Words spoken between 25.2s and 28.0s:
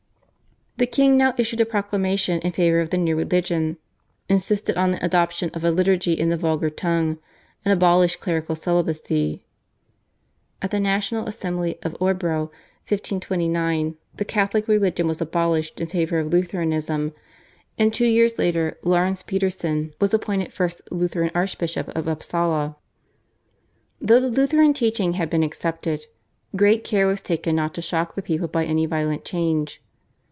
been accepted, great care was taken not to